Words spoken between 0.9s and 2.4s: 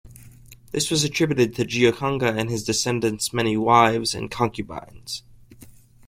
attributed to Giocangga's